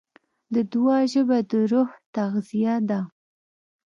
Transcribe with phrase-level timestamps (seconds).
[0.53, 2.99] د دعا ژبه د روح تغذیه ده.